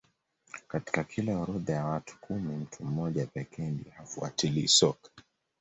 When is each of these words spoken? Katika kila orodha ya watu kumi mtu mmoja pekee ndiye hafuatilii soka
Katika 0.67 1.03
kila 1.03 1.39
orodha 1.39 1.73
ya 1.73 1.85
watu 1.85 2.17
kumi 2.21 2.55
mtu 2.57 2.85
mmoja 2.85 3.25
pekee 3.25 3.69
ndiye 3.71 3.89
hafuatilii 3.95 4.67
soka 4.67 5.09